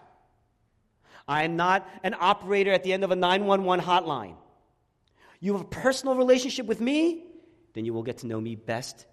I 1.29 1.43
am 1.43 1.55
not 1.55 1.87
an 2.03 2.13
operator 2.19 2.73
at 2.73 2.83
the 2.83 2.91
end 2.91 3.05
of 3.05 3.11
a 3.11 3.15
911 3.15 3.83
hotline. 3.83 4.35
You 5.39 5.53
have 5.53 5.61
a 5.61 5.65
personal 5.65 6.15
relationship 6.15 6.65
with 6.65 6.81
me, 6.81 7.23
then 7.73 7.85
you 7.85 7.93
will 7.93 8.03
get 8.03 8.17
to 8.17 8.27
know 8.27 8.41
me 8.41 8.55
best 8.55 9.05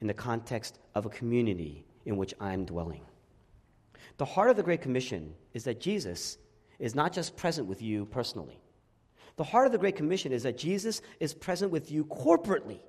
in 0.00 0.06
the 0.06 0.14
context 0.14 0.78
of 0.94 1.04
a 1.04 1.10
community 1.10 1.84
in 2.06 2.16
which 2.16 2.32
I'm 2.40 2.64
dwelling. 2.64 3.02
The 4.16 4.24
heart 4.24 4.48
of 4.48 4.56
the 4.56 4.62
Great 4.62 4.80
Commission 4.80 5.34
is 5.52 5.64
that 5.64 5.78
Jesus 5.78 6.38
is 6.78 6.94
not 6.94 7.12
just 7.12 7.36
present 7.36 7.68
with 7.68 7.82
you 7.82 8.06
personally. 8.06 8.58
The 9.36 9.44
heart 9.44 9.66
of 9.66 9.72
the 9.72 9.78
Great 9.78 9.96
Commission 9.96 10.32
is 10.32 10.44
that 10.44 10.56
Jesus 10.56 11.02
is 11.20 11.34
present 11.34 11.70
with 11.70 11.90
you 11.90 12.06
corporately. 12.06 12.80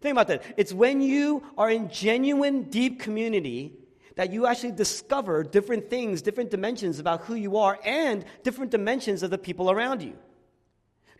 Think 0.00 0.12
about 0.12 0.26
that. 0.26 0.42
It's 0.56 0.72
when 0.72 1.00
you 1.00 1.44
are 1.56 1.70
in 1.70 1.88
genuine, 1.88 2.64
deep 2.64 2.98
community 2.98 3.78
that 4.18 4.32
you 4.32 4.46
actually 4.46 4.72
discover 4.72 5.44
different 5.44 5.88
things, 5.88 6.22
different 6.22 6.50
dimensions 6.50 6.98
about 6.98 7.20
who 7.20 7.36
you 7.36 7.56
are, 7.56 7.78
and 7.84 8.24
different 8.42 8.72
dimensions 8.72 9.22
of 9.22 9.30
the 9.30 9.38
people 9.38 9.70
around 9.70 10.02
you, 10.02 10.12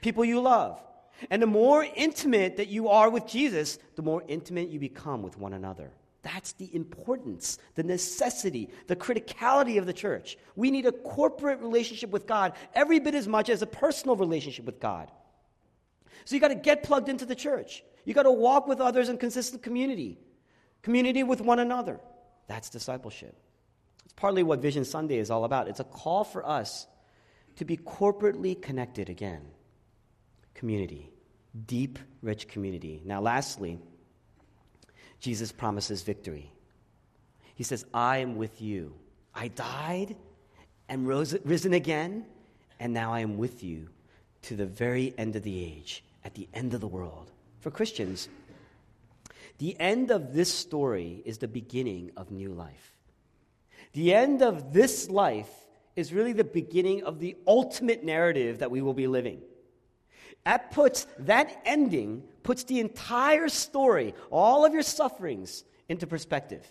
people 0.03 0.25
you 0.25 0.41
love. 0.41 0.83
And 1.31 1.41
the 1.41 1.47
more 1.47 1.87
intimate 1.95 2.57
that 2.57 2.67
you 2.67 2.89
are 2.89 3.09
with 3.09 3.25
Jesus, 3.25 3.79
the 3.95 4.03
more 4.03 4.25
intimate 4.27 4.71
you 4.71 4.81
become 4.81 5.23
with 5.23 5.39
one 5.39 5.53
another. 5.53 5.93
That's 6.23 6.55
the 6.55 6.75
importance, 6.75 7.59
the 7.77 7.85
necessity, 7.85 8.69
the 8.89 8.97
criticality 8.97 9.79
of 9.79 9.87
the 9.87 9.93
church. 9.93 10.37
We 10.57 10.73
need 10.73 10.85
a 10.85 10.91
corporate 10.91 11.61
relationship 11.61 12.11
with 12.11 12.27
God 12.27 12.55
every 12.75 12.99
bit 12.99 13.15
as 13.15 13.29
much 13.29 13.49
as 13.49 13.63
a 13.63 13.67
personal 13.67 14.17
relationship 14.17 14.65
with 14.65 14.81
God. 14.81 15.09
So 16.25 16.35
you 16.35 16.41
got 16.41 16.49
to 16.49 16.57
get 16.57 16.83
plugged 16.83 17.09
into 17.09 17.27
the 17.27 17.37
church. 17.37 17.85
You 18.05 18.13
got 18.13 18.25
to 18.25 18.33
walk 18.33 18.67
with 18.67 18.81
others 18.81 19.09
in 19.09 19.19
consistent 19.19 19.63
community, 19.63 20.19
community 20.83 21.23
with 21.23 21.41
one 21.41 21.61
another. 21.61 22.01
That's 22.49 22.71
discipleship. 22.71 23.37
It's 24.05 24.15
partly 24.15 24.43
what 24.43 24.61
Vision 24.61 24.85
Sunday 24.85 25.19
is 25.19 25.31
all 25.31 25.45
about. 25.45 25.69
It's 25.69 25.81
a 25.81 25.85
call 25.85 26.25
for 26.25 26.45
us 26.47 26.87
to 27.57 27.65
be 27.65 27.77
corporately 27.77 28.61
connected 28.61 29.09
again. 29.09 29.43
Community, 30.55 31.11
deep, 31.67 31.99
rich 32.23 32.49
community. 32.49 33.01
Now, 33.05 33.21
lastly, 33.21 33.79
Jesus 35.21 35.53
promises 35.53 36.03
victory. 36.03 36.51
He 37.55 37.65
says, 37.65 37.85
I 37.93 38.19
am 38.19 38.37
with 38.37 38.61
you. 38.61 38.95
I 39.35 39.49
died 39.49 40.17
and 40.89 41.07
rose, 41.07 41.37
risen 41.45 41.75
again, 41.75 42.25
and 42.81 42.95
now 42.95 43.13
I 43.13 43.21
am 43.21 43.37
with 43.37 43.63
you 43.63 43.89
to 44.43 44.57
the 44.57 44.67
very 44.67 45.13
end 45.19 45.37
of 45.37 45.43
the 45.43 45.65
age, 45.65 46.05
at 46.25 46.35
the 46.35 46.49
end 46.55 46.75
of 46.75 46.81
the 46.81 46.87
world. 46.87 47.31
For 47.61 47.71
Christians, 47.71 48.29
the 49.59 49.79
end 49.79 50.11
of 50.11 50.33
this 50.33 50.53
story 50.53 51.23
is 51.25 51.39
the 51.39 51.49
beginning 51.49 52.13
of 52.17 52.31
new 52.31 52.51
life. 52.51 52.97
The 53.93 54.15
end 54.15 54.43
of 54.43 54.73
this 54.73 55.11
life 55.11 55.51
is 55.97 56.13
really 56.13 56.33
the 56.33 56.45
beginning 56.45 57.03
of 57.03 57.19
the 57.19 57.37
ultimate 57.47 58.05
narrative 58.05 58.61
that 58.61 58.71
we 58.71 58.83
will 58.83 58.95
be 58.95 59.09
living. 59.09 59.41
That 60.45 60.71
puts 60.71 61.07
that 61.21 61.61
ending 61.65 62.23
puts 62.43 62.65
the 62.65 62.81
entire 62.81 63.49
story, 63.49 64.15
all 64.31 64.65
of 64.65 64.73
your 64.73 64.83
sufferings, 64.83 65.65
into 65.89 66.07
perspective. 66.07 66.65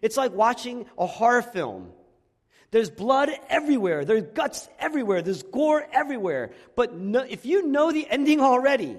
It's 0.00 0.16
like 0.16 0.32
watching 0.32 0.86
a 0.96 1.06
horror 1.06 1.42
film. 1.42 1.92
There's 2.70 2.88
blood 2.88 3.28
everywhere, 3.50 4.04
there's 4.04 4.22
guts 4.22 4.68
everywhere, 4.78 5.20
there's 5.20 5.42
gore 5.42 5.86
everywhere. 5.92 6.52
But 6.74 6.94
no, 6.94 7.20
if 7.20 7.44
you 7.44 7.66
know 7.66 7.92
the 7.92 8.08
ending 8.08 8.40
already, 8.40 8.96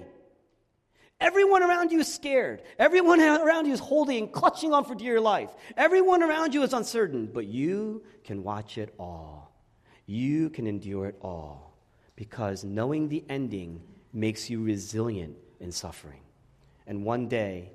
Everyone 1.24 1.62
around 1.62 1.90
you 1.90 2.00
is 2.00 2.12
scared. 2.12 2.60
Everyone 2.78 3.18
around 3.18 3.64
you 3.64 3.72
is 3.72 3.80
holding 3.80 4.28
clutching 4.28 4.74
on 4.74 4.84
for 4.84 4.94
dear 4.94 5.18
life. 5.18 5.48
Everyone 5.74 6.22
around 6.22 6.52
you 6.52 6.62
is 6.64 6.74
uncertain, 6.74 7.30
but 7.32 7.46
you 7.46 8.02
can 8.24 8.42
watch 8.42 8.76
it 8.76 8.92
all. 8.98 9.50
You 10.04 10.50
can 10.50 10.66
endure 10.66 11.06
it 11.06 11.16
all 11.22 11.78
because 12.14 12.62
knowing 12.62 13.08
the 13.08 13.24
ending 13.30 13.80
makes 14.12 14.50
you 14.50 14.62
resilient 14.62 15.34
in 15.60 15.72
suffering. 15.72 16.20
And 16.86 17.06
one 17.06 17.26
day, 17.26 17.70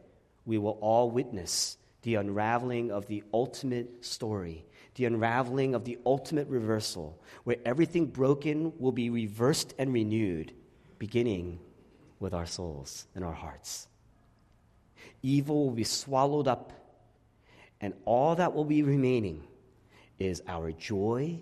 we 0.46 0.60
will 0.60 0.78
all 0.80 1.10
witness 1.10 1.80
the 2.04 2.16
unraveling 2.16 2.92
of 2.92 3.08
the 3.08 3.24
ultimate 3.34 4.06
story, 4.06 4.64
the 4.94 5.06
unraveling 5.06 5.74
of 5.74 5.86
the 5.86 5.98
ultimate 6.06 6.48
reversal, 6.50 7.20
where 7.46 7.58
everything 7.66 8.06
broken 8.06 8.74
will 8.78 8.92
be 8.92 9.10
reversed 9.10 9.74
and 9.80 9.92
renewed, 9.92 10.54
beginning 11.00 11.60
with 12.20 12.34
our 12.34 12.46
souls 12.46 13.08
and 13.16 13.24
our 13.24 13.34
hearts. 13.34 13.88
Evil 15.22 15.66
will 15.66 15.76
be 15.76 15.84
swallowed 15.84 16.48
up, 16.48 16.74
and 17.82 17.94
all 18.06 18.36
that 18.36 18.54
will 18.54 18.66
be 18.66 18.84
remaining 18.84 19.44
is 20.18 20.42
our 20.48 20.72
joy 20.72 21.40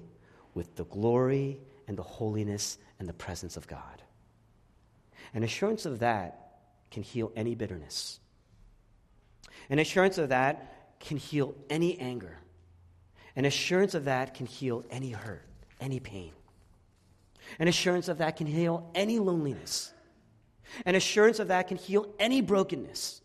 with 0.54 0.76
the 0.76 0.86
glory 0.86 1.60
and 1.88 1.98
the 1.98 2.04
holiness 2.04 2.78
and 3.00 3.08
the 3.08 3.14
presence 3.14 3.58
of 3.58 3.68
God. 3.68 4.02
An 5.34 5.44
assurance 5.44 5.86
of 5.86 6.00
that 6.00 6.60
can 6.92 7.04
heal 7.04 7.32
any 7.36 7.56
bitterness. 7.56 8.20
An 9.70 9.80
assurance 9.80 10.18
of 10.18 10.30
that 10.30 11.00
can 11.00 11.18
heal 11.18 11.54
any 11.70 12.00
anger. 12.00 12.38
An 13.36 13.46
assurance 13.46 13.94
of 13.94 14.06
that 14.06 14.34
can 14.34 14.46
heal 14.46 14.84
any 14.90 15.12
hurt, 15.12 15.46
any 15.80 16.00
pain. 16.00 16.32
An 17.60 17.68
assurance 17.68 18.08
of 18.08 18.18
that 18.18 18.36
can 18.36 18.48
heal 18.48 18.90
any 18.96 19.20
loneliness. 19.20 19.94
An 20.86 20.96
assurance 20.96 21.40
of 21.40 21.48
that 21.50 21.68
can 21.68 21.78
heal 21.78 22.14
any 22.20 22.42
brokenness. 22.42 23.22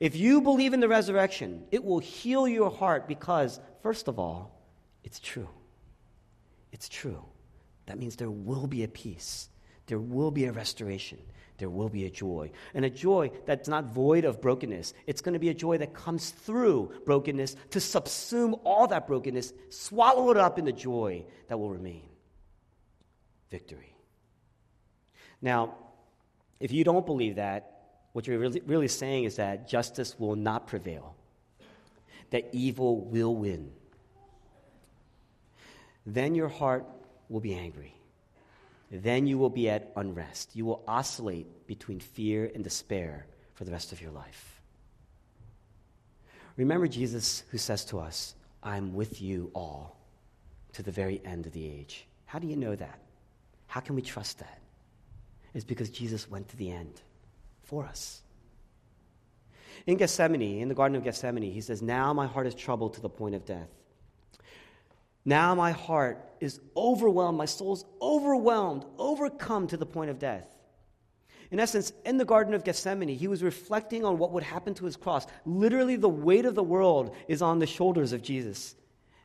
If 0.00 0.16
you 0.16 0.40
believe 0.40 0.74
in 0.74 0.80
the 0.80 0.88
resurrection, 0.88 1.64
it 1.70 1.84
will 1.84 2.00
heal 2.00 2.48
your 2.48 2.70
heart 2.70 3.06
because, 3.06 3.60
first 3.82 4.08
of 4.08 4.18
all, 4.18 4.60
it's 5.04 5.20
true. 5.20 5.48
It's 6.72 6.88
true. 6.88 7.24
That 7.86 7.98
means 7.98 8.16
there 8.16 8.30
will 8.30 8.66
be 8.66 8.82
a 8.84 8.88
peace, 8.88 9.48
there 9.86 9.98
will 9.98 10.30
be 10.30 10.46
a 10.46 10.52
restoration, 10.52 11.18
there 11.58 11.70
will 11.70 11.88
be 11.88 12.06
a 12.06 12.10
joy. 12.10 12.50
And 12.72 12.84
a 12.84 12.90
joy 12.90 13.30
that's 13.46 13.68
not 13.68 13.92
void 13.92 14.24
of 14.24 14.40
brokenness. 14.40 14.94
It's 15.06 15.20
going 15.20 15.34
to 15.34 15.38
be 15.38 15.50
a 15.50 15.54
joy 15.54 15.78
that 15.78 15.94
comes 15.94 16.30
through 16.30 16.92
brokenness 17.04 17.54
to 17.70 17.78
subsume 17.78 18.58
all 18.64 18.88
that 18.88 19.06
brokenness, 19.06 19.52
swallow 19.68 20.30
it 20.30 20.36
up 20.36 20.58
in 20.58 20.64
the 20.64 20.72
joy 20.72 21.24
that 21.48 21.58
will 21.58 21.70
remain. 21.70 22.08
Victory. 23.50 23.94
Now, 25.40 25.76
if 26.64 26.72
you 26.72 26.82
don't 26.82 27.04
believe 27.04 27.34
that, 27.34 27.72
what 28.14 28.26
you're 28.26 28.38
really, 28.38 28.62
really 28.64 28.88
saying 28.88 29.24
is 29.24 29.36
that 29.36 29.68
justice 29.68 30.18
will 30.18 30.34
not 30.34 30.66
prevail, 30.66 31.14
that 32.30 32.48
evil 32.52 33.04
will 33.04 33.36
win. 33.36 33.70
Then 36.06 36.34
your 36.34 36.48
heart 36.48 36.86
will 37.28 37.40
be 37.40 37.52
angry. 37.52 37.94
Then 38.90 39.26
you 39.26 39.36
will 39.36 39.50
be 39.50 39.68
at 39.68 39.92
unrest. 39.94 40.56
You 40.56 40.64
will 40.64 40.82
oscillate 40.88 41.66
between 41.66 42.00
fear 42.00 42.50
and 42.54 42.64
despair 42.64 43.26
for 43.52 43.64
the 43.64 43.70
rest 43.70 43.92
of 43.92 44.00
your 44.00 44.12
life. 44.12 44.62
Remember 46.56 46.88
Jesus 46.88 47.42
who 47.50 47.58
says 47.58 47.84
to 47.86 47.98
us, 47.98 48.34
I'm 48.62 48.94
with 48.94 49.20
you 49.20 49.50
all 49.54 49.98
to 50.72 50.82
the 50.82 50.92
very 50.92 51.20
end 51.26 51.44
of 51.44 51.52
the 51.52 51.66
age. 51.66 52.06
How 52.24 52.38
do 52.38 52.46
you 52.46 52.56
know 52.56 52.74
that? 52.74 53.00
How 53.66 53.80
can 53.80 53.94
we 53.96 54.00
trust 54.00 54.38
that? 54.38 54.63
Is 55.54 55.64
because 55.64 55.88
Jesus 55.88 56.28
went 56.28 56.48
to 56.48 56.56
the 56.56 56.70
end 56.70 57.00
for 57.62 57.84
us. 57.84 58.20
In 59.86 59.96
Gethsemane, 59.96 60.60
in 60.60 60.68
the 60.68 60.74
Garden 60.74 60.96
of 60.96 61.04
Gethsemane, 61.04 61.50
he 61.50 61.60
says, 61.60 61.82
Now 61.82 62.12
my 62.12 62.26
heart 62.26 62.46
is 62.46 62.54
troubled 62.54 62.94
to 62.94 63.00
the 63.00 63.08
point 63.08 63.34
of 63.34 63.44
death. 63.44 63.68
Now 65.24 65.54
my 65.54 65.72
heart 65.72 66.18
is 66.40 66.60
overwhelmed, 66.76 67.38
my 67.38 67.46
soul's 67.46 67.84
overwhelmed, 68.00 68.84
overcome 68.98 69.66
to 69.68 69.76
the 69.76 69.86
point 69.86 70.10
of 70.10 70.18
death. 70.18 70.46
In 71.50 71.60
essence, 71.60 71.92
in 72.04 72.16
the 72.16 72.24
Garden 72.24 72.54
of 72.54 72.64
Gethsemane, 72.64 73.08
he 73.08 73.28
was 73.28 73.42
reflecting 73.42 74.04
on 74.04 74.18
what 74.18 74.32
would 74.32 74.42
happen 74.42 74.74
to 74.74 74.84
his 74.84 74.96
cross. 74.96 75.26
Literally, 75.46 75.96
the 75.96 76.08
weight 76.08 76.46
of 76.46 76.54
the 76.54 76.62
world 76.62 77.14
is 77.28 77.42
on 77.42 77.58
the 77.58 77.66
shoulders 77.66 78.12
of 78.12 78.22
Jesus. 78.22 78.74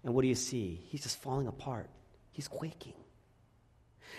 And 0.03 0.13
what 0.13 0.21
do 0.21 0.27
you 0.27 0.35
see? 0.35 0.81
He's 0.85 1.03
just 1.03 1.21
falling 1.21 1.47
apart, 1.47 1.89
he's 2.31 2.47
quaking. 2.47 2.93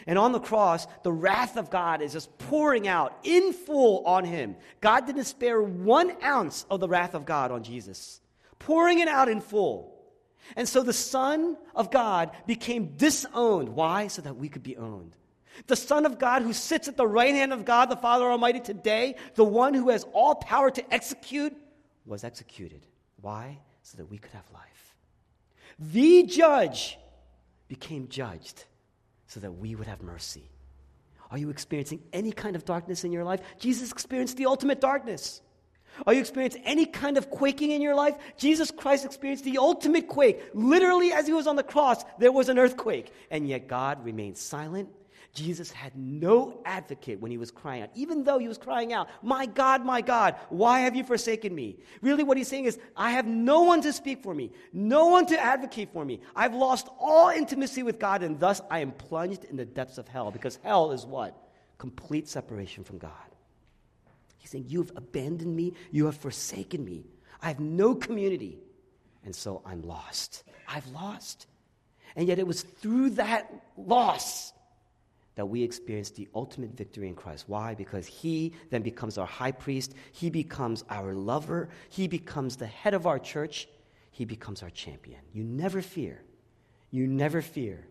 And 0.06 0.18
on 0.18 0.32
the 0.32 0.40
cross, 0.40 0.87
the 1.02 1.12
wrath 1.12 1.56
of 1.56 1.70
God 1.70 2.02
is 2.02 2.12
just 2.12 2.37
pouring 2.38 2.88
out 2.88 3.18
in 3.23 3.52
full 3.52 4.04
on 4.06 4.25
him. 4.25 4.56
God 4.80 5.06
didn't 5.06 5.25
spare 5.25 5.62
one 5.62 6.12
ounce 6.23 6.64
of 6.70 6.80
the 6.80 6.88
wrath 6.88 7.14
of 7.14 7.26
God 7.26 7.50
on 7.50 7.62
Jesus, 7.62 8.20
pouring 8.59 9.00
it 9.00 9.09
out 9.09 9.28
in 9.28 9.40
full. 9.40 9.97
And 10.56 10.68
so 10.68 10.82
the 10.82 10.92
Son 10.92 11.56
of 11.75 11.90
God 11.90 12.30
became 12.47 12.97
disowned. 12.97 13.68
Why? 13.70 14.09
So 14.09 14.23
that 14.23 14.37
we 14.37 14.49
could 14.49 14.62
be 14.62 14.76
owned. 14.76 15.16
The 15.66 15.76
Son 15.76 16.06
of 16.06 16.18
God 16.18 16.42
who 16.42 16.52
sits 16.52 16.88
at 16.88 16.97
the 16.97 17.06
right 17.06 17.35
hand 17.35 17.52
of 17.52 17.64
God 17.64 17.90
the 17.90 17.97
Father 17.97 18.30
Almighty 18.30 18.61
today, 18.61 19.16
the 19.35 19.44
one 19.44 19.75
who 19.75 19.90
has 19.90 20.04
all 20.12 20.35
power 20.35 20.70
to 20.70 20.94
execute, 20.94 21.56
was 22.06 22.25
executed. 22.25 22.87
Why? 23.20 23.59
So 23.82 23.99
that 23.99 24.11
we 24.11 24.18
could 24.18 24.32
have 24.32 24.50
life. 24.52 24.97
The 25.78 26.23
judge 26.25 26.99
became 27.68 28.09
judged 28.09 28.64
so 29.31 29.39
that 29.39 29.53
we 29.53 29.77
would 29.77 29.87
have 29.87 30.03
mercy. 30.03 30.51
Are 31.31 31.39
you 31.39 31.51
experiencing 31.51 32.03
any 32.13 32.33
kind 32.33 32.57
of 32.57 32.65
darkness 32.65 33.05
in 33.05 33.13
your 33.13 33.23
life? 33.23 33.41
Jesus 33.61 33.93
experienced 33.93 34.37
the 34.37 34.47
ultimate 34.47 34.81
darkness. 34.81 35.41
Are 36.05 36.13
you 36.13 36.19
experiencing 36.19 36.63
any 36.65 36.85
kind 36.85 37.17
of 37.17 37.31
quaking 37.31 37.71
in 37.71 37.81
your 37.81 37.95
life? 37.95 38.17
Jesus 38.37 38.73
Christ 38.73 39.05
experienced 39.05 39.45
the 39.45 39.59
ultimate 39.59 40.09
quake. 40.09 40.43
Literally, 40.53 41.13
as 41.13 41.29
he 41.29 41.33
was 41.33 41.47
on 41.47 41.55
the 41.55 41.63
cross, 41.63 42.05
there 42.19 42.33
was 42.33 42.49
an 42.49 42.59
earthquake. 42.59 43.13
And 43.31 43.49
yet 43.49 43.69
God 43.69 44.05
remained 44.05 44.37
silent 44.37 44.89
Jesus 45.33 45.71
had 45.71 45.97
no 45.97 46.61
advocate 46.65 47.21
when 47.21 47.31
he 47.31 47.39
was 47.39 47.53
crying 47.53 47.83
out, 47.83 47.91
even 47.95 48.25
though 48.25 48.39
he 48.39 48.49
was 48.49 48.59
crying 48.59 48.93
out, 48.93 49.09
My 49.23 49.47
God, 49.47 49.85
my 49.85 50.01
God, 50.01 50.35
why 50.49 50.81
have 50.81 50.97
you 50.97 51.05
forsaken 51.05 51.55
me? 51.55 51.77
Really, 52.03 52.25
what 52.25 52.37
he's 52.37 52.49
saying 52.49 52.65
is, 52.65 52.79
I 52.97 53.13
have 53.13 53.27
no 53.27 53.63
one 53.63 53.81
to 53.83 53.93
speak 53.93 54.23
for 54.23 54.35
me, 54.35 54.51
no 54.73 55.07
one 55.07 55.27
to 55.27 55.39
advocate 55.39 55.93
for 55.93 56.05
me. 56.05 56.21
I've 56.35 56.55
lost 56.55 56.89
all 56.99 57.29
intimacy 57.29 57.85
with 57.85 58.01
God, 58.01 58.25
and 58.25 58.41
thus 58.41 58.61
I 58.71 58.81
am 58.81 58.91
plunged 58.91 59.45
in 59.45 59.57
the 59.57 59.65
depths 59.65 59.99
of 59.99 60.09
hell, 60.09 60.33
because 60.33 60.59
hell 60.65 60.91
is 60.91 61.07
what? 61.07 61.37
Complete 61.79 62.29
separation 62.29 62.83
from 62.83 62.99
God. 62.99 63.13
He's 64.39 64.51
saying, 64.51 64.67
You 64.69 64.81
have 64.81 64.93
abandoned 64.97 65.55
me, 65.55 65.75
you 65.93 66.07
have 66.07 66.17
forsaken 66.17 66.85
me. 66.85 67.05
I 67.41 67.49
have 67.49 67.61
no 67.61 67.95
community, 67.95 68.59
and 69.25 69.35
so 69.35 69.63
I'm 69.65 69.83
lost. 69.83 70.43
I've 70.67 70.87
lost. 70.89 71.47
And 72.17 72.27
yet 72.27 72.41
it 72.41 72.47
was 72.47 72.63
through 72.63 73.11
that 73.11 73.53
loss 73.77 74.53
that 75.40 75.47
we 75.47 75.62
experience 75.62 76.11
the 76.11 76.28
ultimate 76.35 76.76
victory 76.76 77.09
in 77.09 77.14
Christ. 77.14 77.47
Why? 77.47 77.75
Because 77.75 78.06
He 78.06 78.52
then 78.68 78.82
becomes 78.82 79.16
our 79.16 79.25
high 79.25 79.52
priest, 79.52 79.94
He 80.12 80.28
becomes 80.28 80.85
our 80.90 81.14
lover, 81.14 81.70
He 81.88 82.09
becomes 82.09 82.56
the 82.56 82.66
head 82.66 82.92
of 82.92 83.06
our 83.06 83.18
church, 83.18 83.66
He 84.11 84.26
becomes 84.26 84.62
our 84.62 84.68
champion. 84.68 85.18
You 85.32 85.42
never 85.42 85.80
fear. 85.80 86.20
You 86.90 87.06
never 87.06 87.40
fear. 87.40 87.87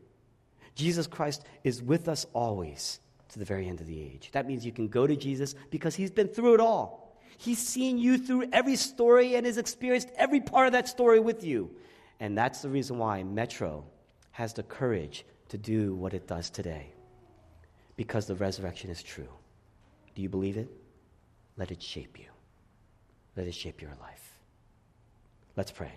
Jesus 0.76 1.08
Christ 1.08 1.44
is 1.64 1.82
with 1.82 2.08
us 2.08 2.28
always 2.34 3.00
to 3.30 3.40
the 3.40 3.46
very 3.46 3.68
end 3.68 3.82
of 3.82 3.88
the 3.88 4.00
age. 4.00 4.30
That 4.32 4.46
means 4.46 4.64
you 4.64 4.72
can 4.72 4.88
go 4.88 5.08
to 5.08 5.16
Jesus 5.16 5.56
because 5.72 5.96
He's 5.96 6.12
been 6.12 6.28
through 6.28 6.54
it 6.54 6.60
all. 6.60 7.18
He's 7.40 7.58
seen 7.58 7.98
you 7.98 8.20
through 8.20 8.50
every 8.54 8.76
story 8.76 9.34
and 9.34 9.48
has 9.48 9.58
experienced 9.58 10.10
every 10.18 10.40
part 10.40 10.68
of 10.68 10.74
that 10.74 10.88
story 10.88 11.20
with 11.20 11.44
you. 11.44 11.72
And 12.20 12.38
that's 12.38 12.62
the 12.62 12.70
reason 12.70 13.00
why 13.00 13.24
Metro 13.24 13.86
has 14.30 14.54
the 14.54 14.62
courage 14.62 15.26
to 15.48 15.58
do 15.58 15.96
what 15.96 16.14
it 16.14 16.28
does 16.28 16.52
today 16.52 16.94
because 18.00 18.28
the 18.28 18.36
resurrection 18.36 18.90
is 18.90 19.04
true. 19.04 19.28
Do 20.16 20.22
you 20.22 20.30
believe 20.30 20.56
it? 20.56 20.70
Let 21.58 21.70
it 21.70 21.84
shape 21.84 22.18
you. 22.18 22.28
Let 23.36 23.46
it 23.46 23.54
shape 23.54 23.82
your 23.82 23.92
life. 24.00 24.40
Let's 25.58 25.70
pray. 25.70 25.92